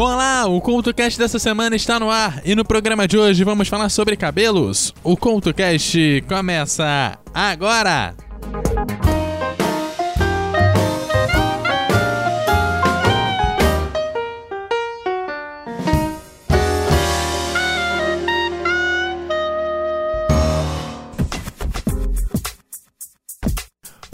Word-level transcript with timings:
Olá, 0.00 0.46
o 0.46 0.60
CultoCast 0.60 1.18
dessa 1.18 1.40
semana 1.40 1.74
está 1.74 1.98
no 1.98 2.08
ar 2.08 2.40
e 2.44 2.54
no 2.54 2.64
programa 2.64 3.08
de 3.08 3.18
hoje 3.18 3.42
vamos 3.42 3.66
falar 3.66 3.88
sobre 3.88 4.16
cabelos. 4.16 4.94
O 5.02 5.16
CultoCast 5.16 6.24
começa 6.28 7.18
agora! 7.34 8.14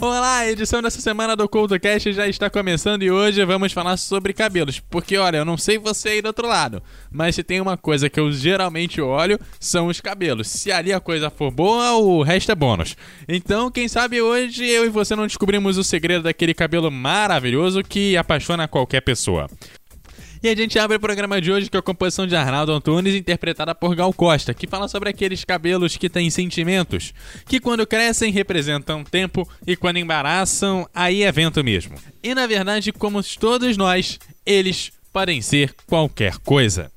Olá, 0.07 0.37
a 0.37 0.51
edição 0.51 0.83
dessa 0.83 1.01
semana 1.01 1.35
do 1.35 1.49
CultoCast 1.49 2.13
já 2.13 2.27
está 2.27 2.47
começando 2.47 3.01
e 3.01 3.09
hoje 3.09 3.43
vamos 3.43 3.73
falar 3.73 3.97
sobre 3.97 4.33
cabelos. 4.33 4.79
Porque, 4.79 5.17
olha, 5.17 5.37
eu 5.37 5.45
não 5.45 5.57
sei 5.57 5.79
você 5.79 6.09
aí 6.09 6.21
do 6.21 6.27
outro 6.27 6.47
lado, 6.47 6.81
mas 7.09 7.33
se 7.33 7.43
tem 7.43 7.59
uma 7.59 7.75
coisa 7.75 8.07
que 8.07 8.19
eu 8.19 8.31
geralmente 8.31 9.01
olho, 9.01 9.39
são 9.59 9.87
os 9.87 9.99
cabelos. 9.99 10.47
Se 10.47 10.71
ali 10.71 10.93
a 10.93 10.99
coisa 10.99 11.31
for 11.31 11.49
boa, 11.49 11.93
o 11.93 12.21
resto 12.21 12.51
é 12.51 12.55
bônus. 12.55 12.95
Então, 13.27 13.71
quem 13.71 13.87
sabe 13.87 14.21
hoje 14.21 14.63
eu 14.63 14.85
e 14.85 14.89
você 14.89 15.15
não 15.15 15.25
descobrimos 15.25 15.75
o 15.75 15.83
segredo 15.83 16.25
daquele 16.25 16.53
cabelo 16.53 16.91
maravilhoso 16.91 17.81
que 17.81 18.15
apaixona 18.15 18.67
qualquer 18.67 19.01
pessoa. 19.01 19.49
E 20.45 20.49
a 20.49 20.55
gente 20.55 20.77
abre 20.77 20.97
o 20.97 20.99
programa 20.99 21.41
de 21.41 21.51
hoje 21.51 21.71
com 21.71 21.77
a 21.79 21.81
composição 21.81 22.27
de 22.27 22.35
Arnaldo 22.35 22.71
Antunes, 22.71 23.15
interpretada 23.15 23.73
por 23.73 23.95
Gal 23.95 24.13
Costa, 24.13 24.53
que 24.53 24.67
fala 24.67 24.87
sobre 24.87 25.09
aqueles 25.09 25.43
cabelos 25.43 25.97
que 25.97 26.07
têm 26.07 26.29
sentimentos, 26.29 27.15
que 27.47 27.59
quando 27.59 27.87
crescem 27.87 28.31
representam 28.31 29.03
tempo 29.03 29.49
e 29.65 29.75
quando 29.75 29.97
embaraçam, 29.97 30.87
aí 30.93 31.23
é 31.23 31.31
vento 31.31 31.63
mesmo. 31.63 31.95
E 32.21 32.35
na 32.35 32.45
verdade, 32.45 32.91
como 32.91 33.23
todos 33.23 33.75
nós, 33.75 34.19
eles 34.45 34.91
podem 35.11 35.41
ser 35.41 35.73
qualquer 35.87 36.37
coisa. 36.37 36.91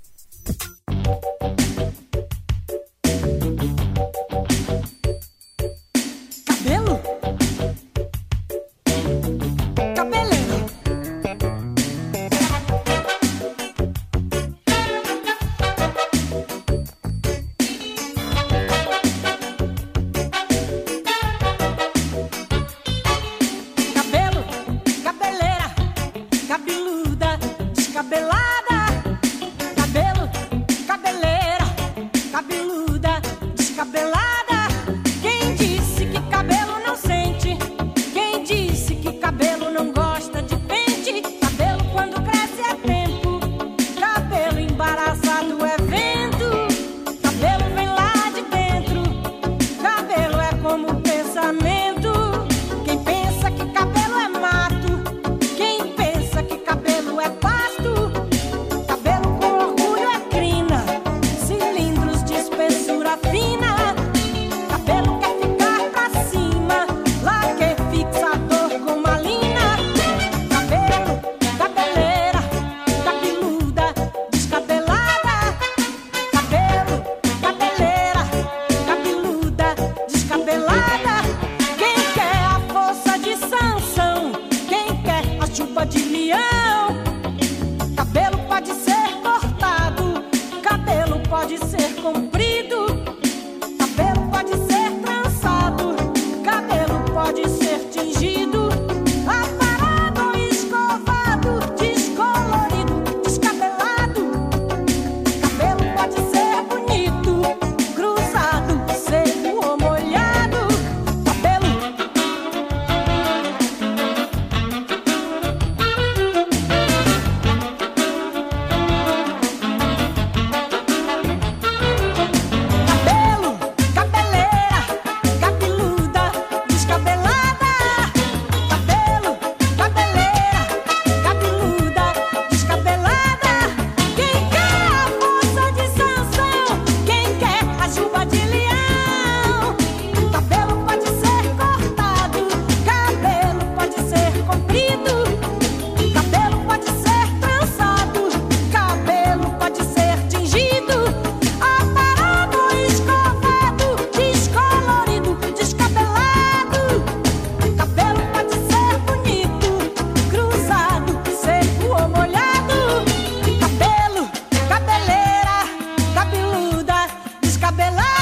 belar. 167.78 168.17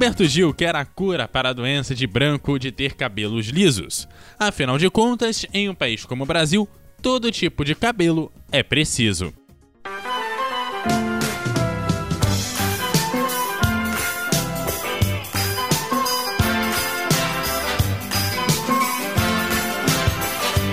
Gilberto 0.00 0.24
Gil 0.24 0.54
quer 0.54 0.74
a 0.74 0.84
cura 0.86 1.28
para 1.28 1.50
a 1.50 1.52
doença 1.52 1.94
de 1.94 2.06
branco 2.06 2.58
de 2.58 2.72
ter 2.72 2.94
cabelos 2.94 3.48
lisos. 3.48 4.08
Afinal 4.38 4.78
de 4.78 4.88
contas, 4.88 5.44
em 5.52 5.68
um 5.68 5.74
país 5.74 6.06
como 6.06 6.24
o 6.24 6.26
Brasil, 6.26 6.66
todo 7.02 7.30
tipo 7.30 7.62
de 7.66 7.74
cabelo 7.74 8.32
é 8.50 8.62
preciso. 8.62 9.30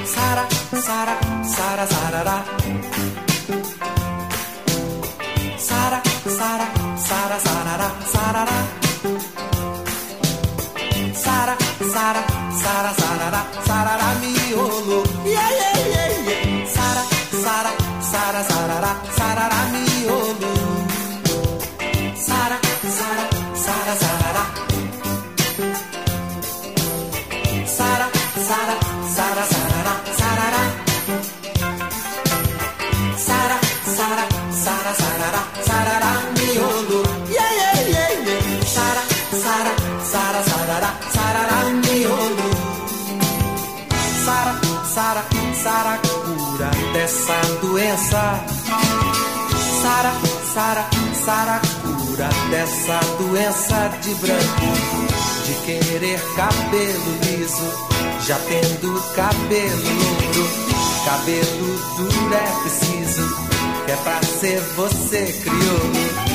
Sara, 0.05 0.47
Sara, 0.71 1.43
Sara, 1.43 1.85
Sarará. 1.85 2.45
Sara, 5.57 6.01
Sara, 6.29 6.67
Sara, 6.95 7.39
Sarará, 7.39 7.89
Sarará. 8.05 8.86
Sara, 11.13 11.55
Sara, 11.93 12.23
Sara, 12.51 12.93
Sara, 12.93 13.41
Sara, 13.63 14.07
miolo. 14.21 15.03
Yeah, 15.23 15.49
yeah, 15.59 15.77
yeah, 15.93 16.09
yeah. 16.29 16.65
Sara, 16.65 17.03
Sara, 17.43 17.71
Sara, 18.01 18.43
Sara, 18.43 18.91
Sara, 19.17 19.59
miolo. 19.71 20.56
Dessa 47.07 47.41
doença. 47.61 48.45
Sara, 49.81 50.11
Sara, 50.53 50.89
Sara, 51.13 51.61
cura 51.81 52.29
dessa 52.49 52.99
doença 53.17 53.89
de 54.01 54.13
branco. 54.15 54.67
De 55.45 55.53
querer 55.65 56.19
cabelo 56.35 57.17
liso, 57.23 57.63
já 58.27 58.37
tendo 58.39 59.01
cabelo 59.15 59.83
louro. 60.03 60.49
Cabelo 61.05 61.95
duro 61.95 62.33
é 62.33 62.61
preciso, 62.63 63.35
que 63.85 63.91
é 63.93 63.95
pra 63.95 64.21
ser 64.23 64.59
você 64.75 65.33
crioulo. 65.43 66.26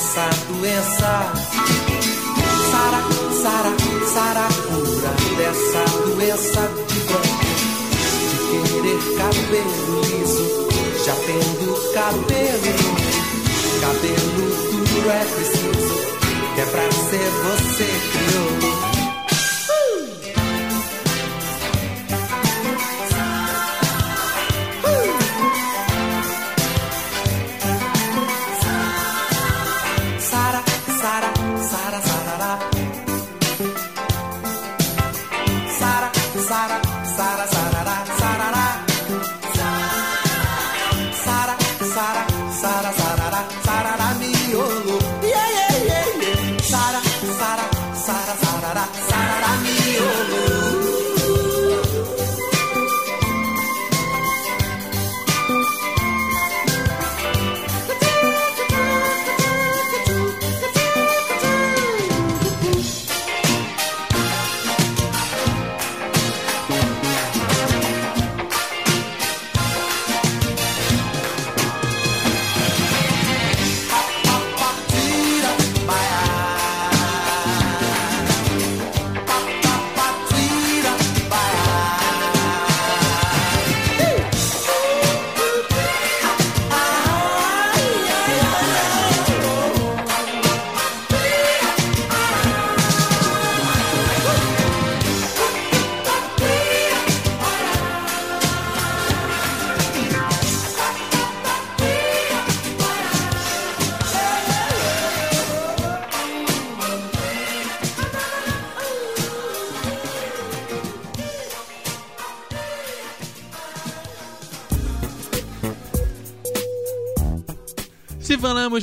Dessa 0.00 0.30
doença. 0.48 1.32
Sara, 2.70 3.00
Sara, 3.42 3.72
Sara, 4.06 4.48
cura 4.66 5.12
dessa 5.36 5.82
doença 6.06 6.62
de 6.88 7.00
branco. 7.00 7.44
De 8.50 8.62
querer 8.70 9.00
cabelo 9.18 10.00
liso, 10.00 10.46
já 11.04 11.14
tendo. 11.26 11.92
Cabelo 11.92 12.99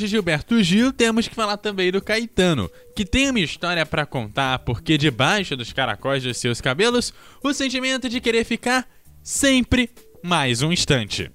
de 0.08 0.12
Gilberto 0.12 0.62
Gil, 0.64 0.92
temos 0.92 1.28
que 1.28 1.36
falar 1.36 1.58
também 1.58 1.92
do 1.92 2.02
Caetano, 2.02 2.72
que 2.96 3.06
tem 3.06 3.30
uma 3.30 3.40
história 3.40 3.86
pra 3.86 4.06
contar 4.06 4.60
porque 4.60 4.98
debaixo 4.98 5.56
dos 5.56 5.74
caracóis 5.74 6.24
dos 6.24 6.38
seus 6.38 6.62
cabelos, 6.62 7.14
o 7.44 7.54
sentimento 7.54 8.10
de 8.10 8.22
querer 8.22 8.44
ficar 8.44 8.88
sempre 9.22 9.90
mais 10.24 10.62
um 10.62 10.72
instante. 10.72 11.32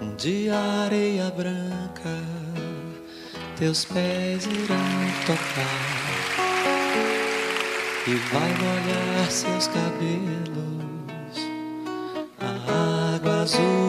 Um 0.00 0.16
dia 0.16 0.54
a 0.54 0.84
areia 0.84 1.30
branca 1.30 2.22
teus 3.56 3.84
pés 3.84 4.46
irão 4.46 4.76
tocar 5.26 5.94
e 8.06 8.14
vai 8.32 8.54
molhar 8.54 9.30
seus 9.30 9.68
cabelos 9.68 10.74
a 12.40 13.14
água 13.14 13.42
azul 13.42 13.83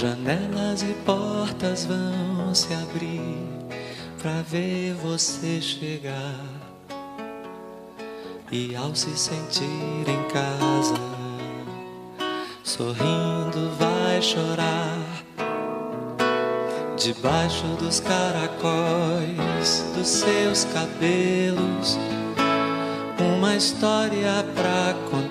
Janelas 0.00 0.80
e 0.80 0.94
portas 1.04 1.84
vão 1.84 2.54
se 2.54 2.72
abrir, 2.72 3.20
pra 4.18 4.40
ver 4.40 4.94
você 4.94 5.60
chegar. 5.60 6.40
E 8.50 8.74
ao 8.74 8.94
se 8.94 9.14
sentir 9.14 9.62
em 10.08 10.22
casa, 10.32 10.94
sorrindo 12.64 13.70
vai 13.78 14.22
chorar. 14.22 15.04
Debaixo 16.96 17.66
dos 17.78 18.00
caracóis 18.00 19.84
dos 19.94 20.08
seus 20.08 20.64
cabelos, 20.64 21.98
uma 23.18 23.54
história 23.54 24.46
pra 24.54 24.94
contar 25.10 25.29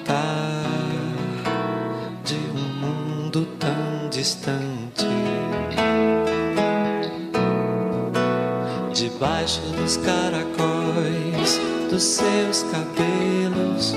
distante. 4.30 5.08
Debaixo 8.94 9.62
dos 9.62 9.98
caracóis 9.98 11.60
dos 11.90 12.04
seus 12.04 12.64
cabelos, 12.64 13.96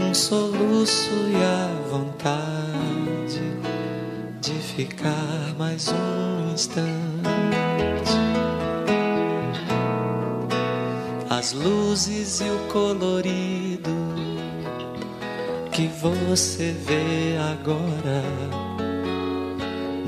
um 0.00 0.14
soluço 0.14 1.10
e 1.28 1.36
a 1.42 1.90
vontade 1.90 3.42
de 4.40 4.52
ficar 4.52 5.54
mais 5.58 5.88
um 5.88 6.52
instante. 6.54 6.90
As 11.28 11.52
luzes 11.52 12.40
e 12.40 12.44
o 12.44 12.58
colorido 12.72 13.90
que 15.72 15.88
você 16.00 16.72
vê 16.86 17.36
agora 17.52 18.69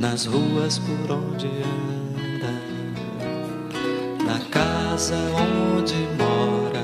nas 0.03 0.27
ruas 0.27 0.81
por 0.81 1.13
onde 1.13 1.47
anda, 1.47 2.53
na 4.25 4.41
casa 4.51 5.15
onde 5.77 5.95
mora. 6.19 6.83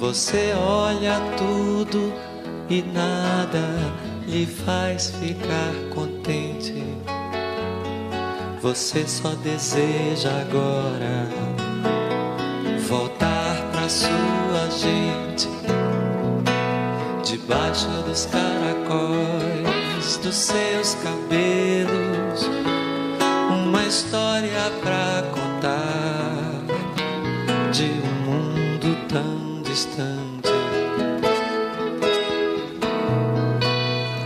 Você 0.00 0.52
olha 0.58 1.20
tudo 1.36 2.12
e 2.68 2.82
nada 2.82 3.62
lhe 4.26 4.46
faz 4.46 5.12
ficar 5.20 5.72
contente. 5.94 6.82
Você 8.60 9.06
só 9.06 9.32
deseja 9.36 10.40
agora 10.40 11.28
voltar 12.88 13.62
pra 13.70 13.88
sua 13.88 14.68
gente 14.76 15.48
debaixo 17.22 17.86
dos 18.04 18.26
caracóis 18.26 19.57
dos 20.16 20.36
seus 20.36 20.94
cabelos, 20.94 22.48
uma 23.50 23.84
história 23.84 24.72
pra 24.80 25.22
contar 25.30 26.62
de 27.70 27.84
um 27.84 28.24
mundo 28.24 28.96
tão 29.06 29.62
distante. 29.62 30.48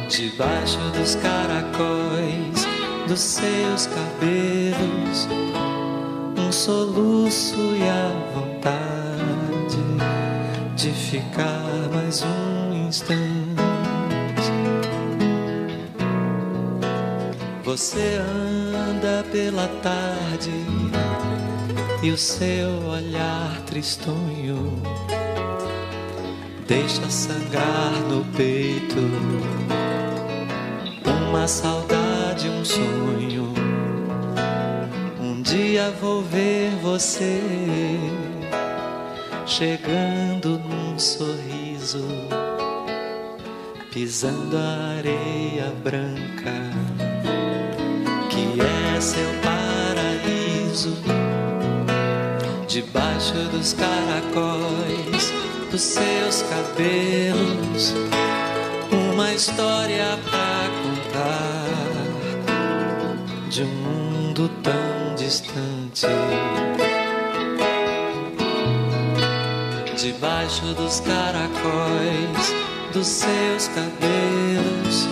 Debaixo 0.08 0.78
dos 0.96 1.16
caracóis 1.16 2.64
dos 3.08 3.20
seus 3.20 3.86
cabelos, 3.86 5.28
um 6.38 6.52
soluço 6.52 7.56
e 7.56 7.82
a 7.88 8.08
vontade 8.32 9.82
de 10.76 10.92
ficar 10.92 11.90
mais 11.92 12.22
um 12.22 12.86
instante. 12.86 13.31
Você 17.72 18.18
anda 18.18 19.24
pela 19.32 19.66
tarde 19.82 20.50
e 22.02 22.10
o 22.10 22.18
seu 22.18 22.68
olhar 22.84 23.62
tristonho 23.64 24.78
deixa 26.68 27.08
sangrar 27.08 27.92
no 28.10 28.26
peito 28.36 29.00
uma 31.30 31.48
saudade, 31.48 32.46
um 32.46 32.62
sonho. 32.62 33.54
Um 35.18 35.40
dia 35.40 35.90
vou 35.98 36.20
ver 36.20 36.72
você 36.82 37.40
chegando 39.46 40.58
num 40.58 40.98
sorriso, 40.98 42.06
pisando 43.90 44.58
a 44.58 44.98
areia 44.98 45.72
branca, 45.82 46.91
seu 49.02 49.28
paraíso, 49.42 50.96
debaixo 52.68 53.34
dos 53.50 53.72
caracóis 53.72 55.32
dos 55.72 55.80
seus 55.80 56.42
cabelos, 56.42 57.94
uma 58.92 59.32
história 59.32 60.16
pra 60.30 60.70
contar 60.84 61.66
de 63.50 63.64
um 63.64 63.66
mundo 63.66 64.48
tão 64.62 65.16
distante. 65.16 66.06
debaixo 69.96 70.66
dos 70.74 71.00
caracóis 71.00 72.54
dos 72.92 73.06
seus 73.06 73.68
cabelos, 73.68 75.08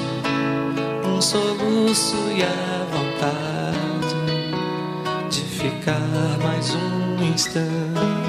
um 1.05 1.21
soluço 1.21 2.17
e 2.37 2.43
a 2.43 2.80
ficar 5.61 6.39
mais 6.43 6.75
um 6.75 7.23
instante. 7.23 8.20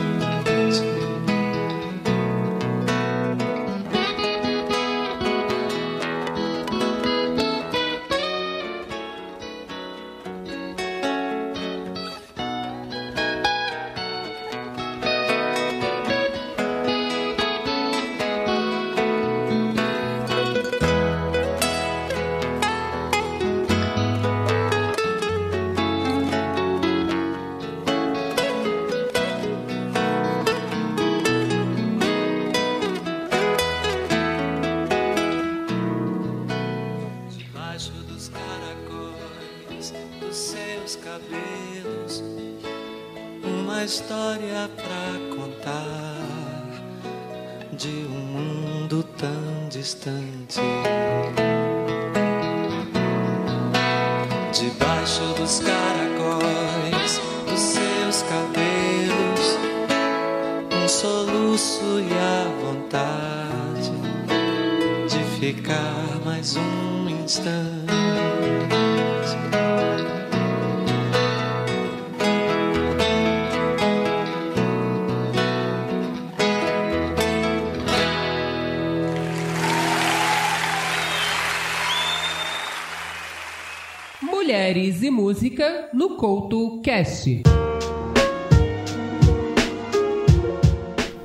Mulheres 84.42 85.04
e 85.04 85.12
Música 85.12 85.90
no 85.94 86.18
Couto 86.18 86.82
Cast. 86.82 87.44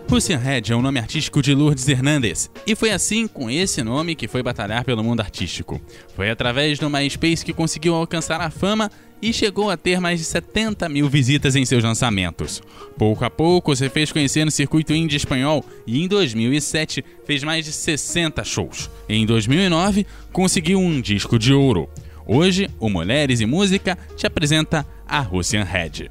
Russian 0.06 0.36
Red 0.36 0.64
é 0.68 0.76
o 0.76 0.82
nome 0.82 1.00
artístico 1.00 1.40
de 1.40 1.54
Lourdes 1.54 1.88
Hernandes, 1.88 2.50
e 2.66 2.74
foi 2.74 2.90
assim, 2.90 3.26
com 3.26 3.50
esse 3.50 3.82
nome, 3.82 4.14
que 4.14 4.28
foi 4.28 4.42
batalhar 4.42 4.84
pelo 4.84 5.02
mundo 5.02 5.20
artístico. 5.20 5.80
Foi 6.14 6.28
através 6.28 6.78
do 6.78 6.90
MySpace 6.90 7.42
que 7.42 7.54
conseguiu 7.54 7.94
alcançar 7.94 8.38
a 8.42 8.50
fama 8.50 8.90
e 9.22 9.32
chegou 9.32 9.70
a 9.70 9.78
ter 9.78 9.98
mais 9.98 10.18
de 10.20 10.26
70 10.26 10.86
mil 10.90 11.08
visitas 11.08 11.56
em 11.56 11.64
seus 11.64 11.82
lançamentos. 11.82 12.62
Pouco 12.98 13.24
a 13.24 13.30
pouco 13.30 13.74
se 13.74 13.88
fez 13.88 14.12
conhecer 14.12 14.44
no 14.44 14.50
circuito 14.50 14.92
indie 14.92 15.16
espanhol 15.16 15.64
e 15.86 16.04
em 16.04 16.06
2007 16.06 17.02
fez 17.24 17.42
mais 17.42 17.64
de 17.64 17.72
60 17.72 18.44
shows. 18.44 18.90
Em 19.08 19.24
2009 19.24 20.06
conseguiu 20.30 20.78
um 20.78 21.00
disco 21.00 21.38
de 21.38 21.54
ouro. 21.54 21.88
Hoje, 22.26 22.68
o 22.80 22.90
Mulheres 22.90 23.40
e 23.40 23.46
Música 23.46 23.96
te 24.16 24.26
apresenta 24.26 24.84
a 25.06 25.20
Russian 25.20 25.62
Head. 25.62 26.10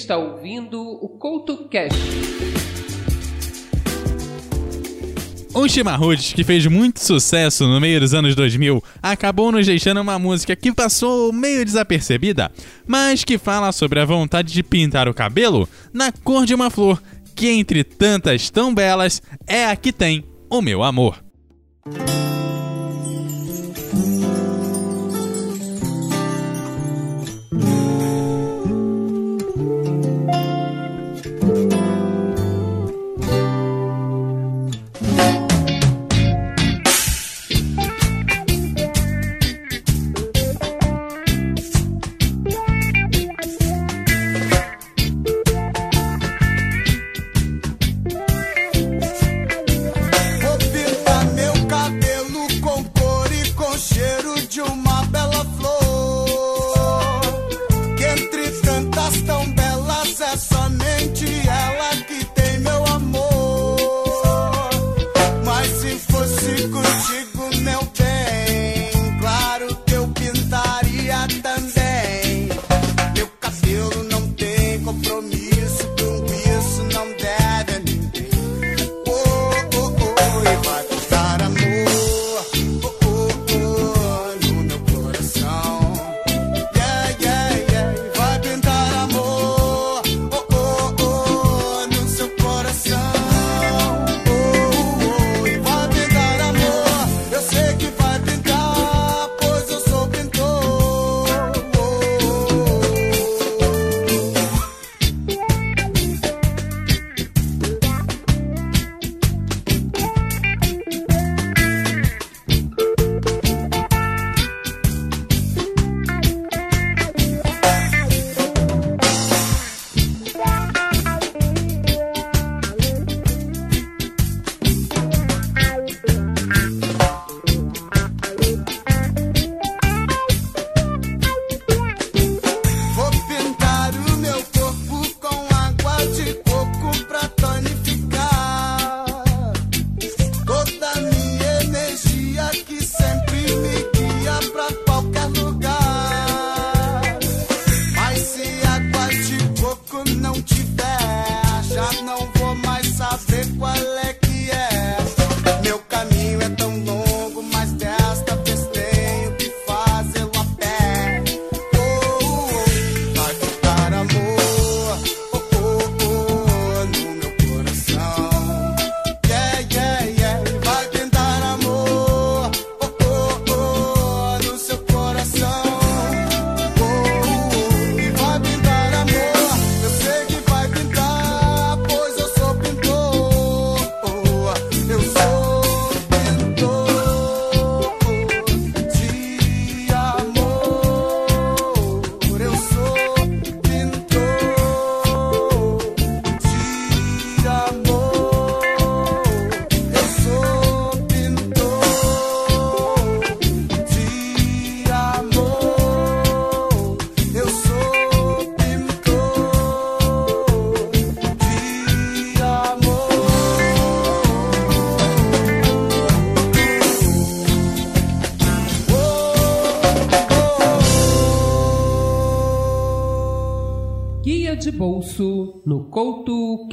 está 0.00 0.16
ouvindo 0.16 0.80
o 0.80 1.08
CoutoCast. 1.08 1.98
Um 5.54 5.68
chimarrudes 5.68 6.32
que 6.32 6.44
fez 6.44 6.64
muito 6.66 7.00
sucesso 7.00 7.66
no 7.66 7.80
meio 7.80 8.00
dos 8.00 8.14
anos 8.14 8.34
2000 8.34 8.82
acabou 9.02 9.52
nos 9.52 9.66
deixando 9.66 10.00
uma 10.00 10.18
música 10.18 10.56
que 10.56 10.72
passou 10.72 11.32
meio 11.32 11.64
desapercebida, 11.64 12.50
mas 12.86 13.24
que 13.24 13.36
fala 13.36 13.72
sobre 13.72 14.00
a 14.00 14.04
vontade 14.04 14.52
de 14.52 14.62
pintar 14.62 15.08
o 15.08 15.14
cabelo 15.14 15.68
na 15.92 16.12
cor 16.12 16.46
de 16.46 16.54
uma 16.54 16.70
flor, 16.70 17.02
que 17.34 17.48
entre 17.48 17.84
tantas 17.84 18.48
tão 18.48 18.72
belas 18.74 19.20
é 19.46 19.66
a 19.66 19.76
que 19.76 19.92
tem 19.92 20.24
o 20.48 20.62
meu 20.62 20.82
amor. 20.82 21.22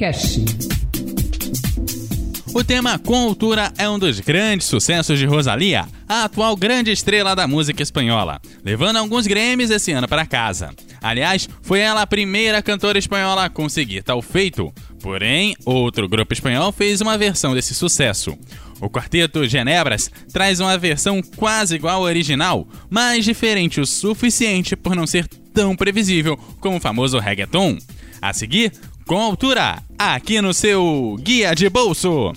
Cash. 0.08 0.38
O 2.54 2.64
tema 2.64 2.98
Com 2.98 3.24
Altura 3.24 3.70
é 3.76 3.86
um 3.90 3.98
dos 3.98 4.20
grandes 4.20 4.66
sucessos 4.66 5.18
de 5.18 5.26
Rosalia, 5.26 5.86
a 6.08 6.24
atual 6.24 6.56
grande 6.56 6.90
estrela 6.90 7.36
da 7.36 7.46
música 7.46 7.82
espanhola, 7.82 8.40
levando 8.64 8.96
alguns 8.96 9.26
Grammys 9.26 9.68
esse 9.68 9.92
ano 9.92 10.08
para 10.08 10.24
casa. 10.24 10.70
Aliás, 11.02 11.46
foi 11.60 11.80
ela 11.80 12.00
a 12.00 12.06
primeira 12.06 12.62
cantora 12.62 12.98
espanhola 12.98 13.44
a 13.44 13.50
conseguir 13.50 14.02
tal 14.02 14.22
feito. 14.22 14.72
Porém, 15.02 15.54
outro 15.66 16.08
grupo 16.08 16.32
espanhol 16.32 16.72
fez 16.72 17.02
uma 17.02 17.18
versão 17.18 17.54
desse 17.54 17.74
sucesso. 17.74 18.36
O 18.80 18.88
quarteto 18.88 19.46
Genebras 19.46 20.10
traz 20.32 20.58
uma 20.58 20.78
versão 20.78 21.20
quase 21.36 21.74
igual 21.74 21.96
ao 21.96 22.02
original, 22.04 22.66
mas 22.88 23.26
diferente 23.26 23.78
o 23.78 23.86
suficiente 23.86 24.74
por 24.74 24.96
não 24.96 25.06
ser 25.06 25.28
tão 25.52 25.76
previsível 25.76 26.34
como 26.60 26.78
o 26.78 26.80
famoso 26.80 27.18
reggaeton. 27.18 27.76
A 28.20 28.32
seguir, 28.32 28.72
com 29.08 29.18
altura, 29.18 29.82
aqui 29.98 30.42
no 30.42 30.52
seu 30.52 31.16
Guia 31.22 31.54
de 31.54 31.70
Bolso. 31.70 32.30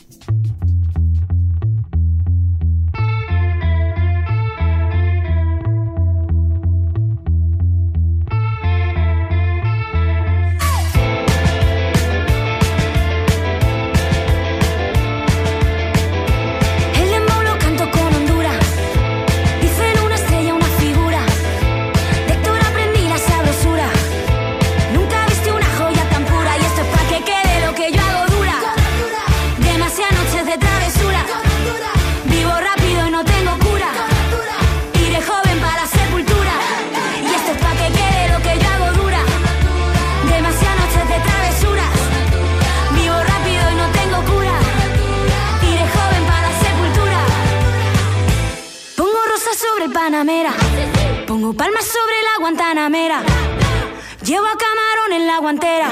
Llevo 54.24 54.46
a 54.46 54.58
camarón 54.58 55.14
en 55.14 55.28
la 55.28 55.38
guantera. 55.40 55.90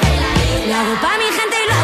Lo 0.68 0.76
hago 0.76 0.94
pa' 1.02 1.18
mi 1.18 1.26
gente 1.26 1.58
y 1.64 1.70
lo 1.70 1.79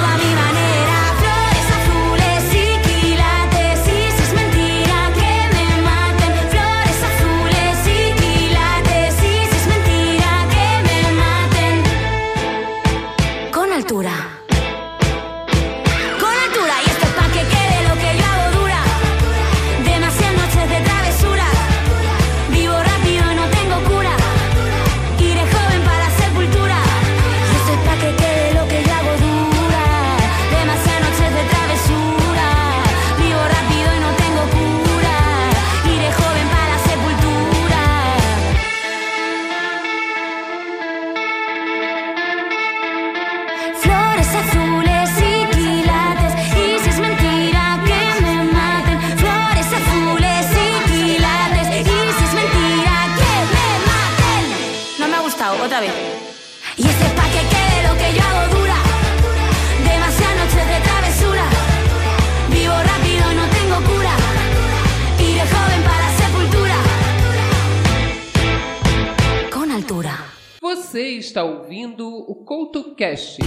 otra 55.65 55.79
vez. 55.79 55.91
Y 56.77 56.87
este 56.87 57.05
es 57.05 57.11
pa' 57.13 57.23
que 57.23 57.41
quede 57.53 57.87
lo 57.87 57.97
que 57.97 58.13
yo 58.15 58.21
hago 58.23 58.55
dura. 58.55 58.77
Demasiadas 59.83 60.37
noches 60.37 60.67
de 60.73 60.79
travesura. 60.81 61.45
Vivo 62.51 62.73
rápido 62.91 63.25
no 63.33 63.45
tengo 63.57 63.77
cura. 63.91 64.15
Iré 65.19 65.41
joven 65.53 65.81
para 65.89 66.07
sepultura. 66.21 66.77
Con 69.51 69.71
altura. 69.71 70.25
Você 70.61 71.17
está 71.17 71.43
ouvindo 71.43 72.07
o 72.07 72.45
Couto 72.45 72.95
Cash. 72.95 73.37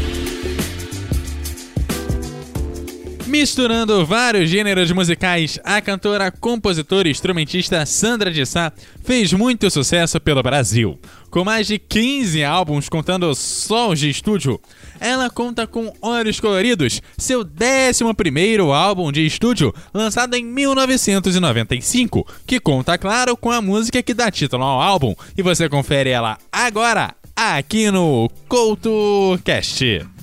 Misturando 3.28 4.06
vários 4.06 4.48
gêneros 4.48 4.90
musicais, 4.90 5.60
a 5.62 5.82
cantora, 5.82 6.30
compositora 6.30 7.08
e 7.08 7.10
instrumentista 7.10 7.84
Sandra 7.84 8.30
de 8.30 8.46
Sá 8.46 8.72
fez 9.04 9.34
muito 9.34 9.70
sucesso 9.70 10.18
pelo 10.18 10.42
Brasil. 10.42 10.98
Com 11.30 11.44
mais 11.44 11.66
de 11.66 11.78
15 11.78 12.42
álbuns 12.42 12.88
contando 12.88 13.34
só 13.34 13.90
os 13.90 14.00
de 14.00 14.08
estúdio, 14.08 14.58
ela 14.98 15.28
conta 15.28 15.66
com 15.66 15.92
Olhos 16.00 16.40
Coloridos, 16.40 17.02
seu 17.18 17.44
11º 17.44 18.74
álbum 18.74 19.12
de 19.12 19.26
estúdio, 19.26 19.74
lançado 19.92 20.34
em 20.34 20.42
1995, 20.42 22.26
que 22.46 22.58
conta, 22.58 22.96
claro, 22.96 23.36
com 23.36 23.52
a 23.52 23.60
música 23.60 24.02
que 24.02 24.14
dá 24.14 24.30
título 24.30 24.64
ao 24.64 24.80
álbum, 24.80 25.14
e 25.36 25.42
você 25.42 25.68
confere 25.68 26.08
ela 26.08 26.38
agora, 26.50 27.14
aqui 27.36 27.90
no 27.90 28.30
CoutoCast. 28.48 30.17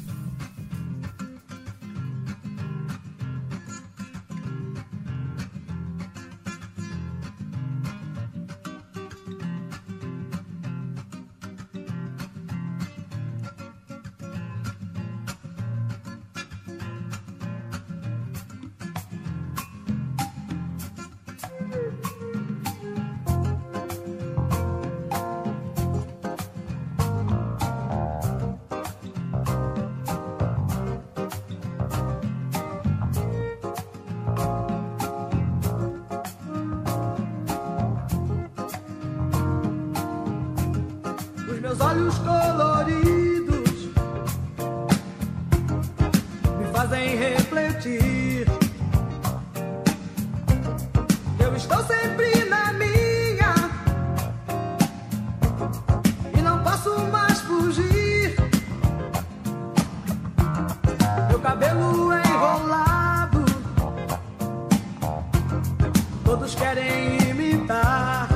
Todos 66.35 66.53
querem 66.53 67.17
imitar. 67.29 68.27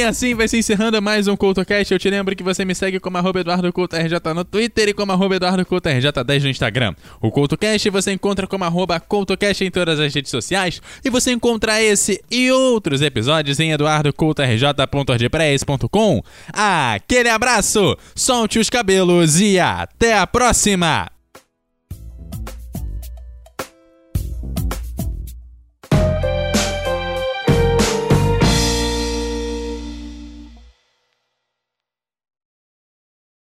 E 0.00 0.02
assim 0.02 0.34
vai 0.34 0.48
se 0.48 0.56
encerrando 0.56 1.02
mais 1.02 1.28
um 1.28 1.36
CoutoCast. 1.36 1.92
Eu 1.92 1.98
te 1.98 2.08
lembro 2.08 2.34
que 2.34 2.42
você 2.42 2.64
me 2.64 2.74
segue 2.74 2.98
como 2.98 3.18
arroba 3.18 3.40
EduardoCoutoRJ 3.40 4.14
no 4.34 4.46
Twitter 4.46 4.88
e 4.88 4.94
como 4.94 5.12
arroba 5.12 5.36
EduardoCoutoRJ10 5.36 6.42
no 6.42 6.48
Instagram. 6.48 6.94
O 7.20 7.30
CoutoCast 7.30 7.90
você 7.90 8.10
encontra 8.10 8.46
como 8.46 8.64
arroba 8.64 8.98
CoutoCast 8.98 9.62
em 9.62 9.70
todas 9.70 10.00
as 10.00 10.14
redes 10.14 10.30
sociais. 10.30 10.80
E 11.04 11.10
você 11.10 11.32
encontra 11.32 11.82
esse 11.82 12.18
e 12.30 12.50
outros 12.50 13.02
episódios 13.02 13.60
em 13.60 13.72
eduardocoutorj.ordpress.com. 13.72 16.22
Aquele 16.50 17.28
abraço, 17.28 17.94
solte 18.14 18.58
os 18.58 18.70
cabelos 18.70 19.38
e 19.38 19.58
até 19.58 20.16
a 20.16 20.26
próxima! 20.26 21.19